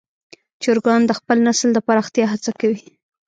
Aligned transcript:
چرګان 0.61 1.01
د 1.05 1.11
خپل 1.19 1.37
نسل 1.47 1.69
د 1.73 1.79
پراختیا 1.87 2.25
هڅه 2.33 2.51
کوي. 2.59 2.81